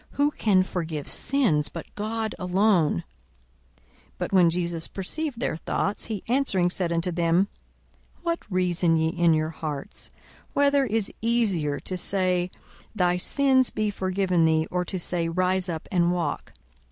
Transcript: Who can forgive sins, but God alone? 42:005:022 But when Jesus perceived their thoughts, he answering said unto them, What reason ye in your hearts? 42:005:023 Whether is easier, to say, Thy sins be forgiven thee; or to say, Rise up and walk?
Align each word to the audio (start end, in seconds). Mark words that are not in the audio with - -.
Who 0.13 0.31
can 0.31 0.63
forgive 0.63 1.07
sins, 1.07 1.69
but 1.69 1.85
God 1.93 2.33
alone? 2.39 3.03
42:005:022 4.13 4.13
But 4.17 4.33
when 4.33 4.49
Jesus 4.49 4.87
perceived 4.87 5.39
their 5.39 5.55
thoughts, 5.55 6.05
he 6.05 6.23
answering 6.27 6.71
said 6.71 6.91
unto 6.91 7.11
them, 7.11 7.49
What 8.23 8.39
reason 8.49 8.97
ye 8.97 9.09
in 9.09 9.35
your 9.35 9.51
hearts? 9.51 10.09
42:005:023 10.55 10.55
Whether 10.55 10.85
is 10.87 11.13
easier, 11.21 11.79
to 11.81 11.97
say, 11.97 12.49
Thy 12.95 13.17
sins 13.17 13.69
be 13.69 13.91
forgiven 13.91 14.45
thee; 14.45 14.67
or 14.71 14.83
to 14.85 14.97
say, 14.97 15.29
Rise 15.29 15.69
up 15.69 15.87
and 15.91 16.11
walk? 16.11 16.55